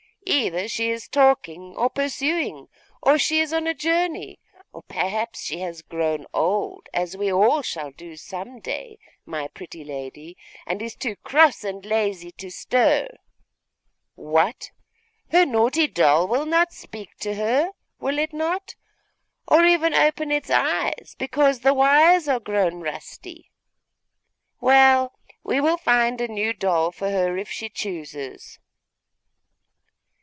Either 0.23 0.67
she 0.67 0.89
is 0.89 1.09
talking, 1.09 1.75
or 1.75 1.89
pursuing, 1.89 2.67
or 3.01 3.17
she 3.17 3.41
is 3.41 3.51
on 3.51 3.67
a 3.67 3.73
journey; 3.73 4.39
or 4.71 4.81
perhaps 4.83 5.41
she 5.41 5.59
has 5.59 5.81
grown 5.81 6.25
old, 6.33 6.87
as 6.93 7.17
we 7.17 7.33
all 7.33 7.61
shall 7.61 7.91
do 7.91 8.15
some 8.15 8.59
day, 8.59 8.97
my 9.25 9.47
pretty 9.49 9.83
lady, 9.83 10.37
and 10.65 10.81
is 10.81 10.95
too 10.95 11.15
cross 11.17 11.63
and 11.65 11.85
lazy 11.85 12.31
to 12.31 12.49
stir. 12.51 13.07
What! 14.15 14.69
her 15.31 15.45
naughty 15.45 15.87
doll 15.87 16.27
will 16.27 16.45
not 16.45 16.71
speak 16.71 17.17
to 17.17 17.33
her, 17.35 17.71
will 17.99 18.17
it 18.19 18.31
not? 18.31 18.75
or 19.47 19.65
even 19.65 19.93
open 19.93 20.31
its 20.31 20.49
eyes, 20.51 21.13
because 21.17 21.59
the 21.59 21.73
wires 21.73 22.29
are 22.29 22.39
grown 22.39 22.79
rusty? 22.79 23.51
Well, 24.61 25.19
we 25.43 25.59
will 25.59 25.77
find 25.77 26.21
a 26.21 26.27
new 26.27 26.53
doll 26.53 26.91
for 26.91 27.09
her, 27.09 27.37
if 27.37 27.49
she 27.49 27.67
chooses. 27.69 28.59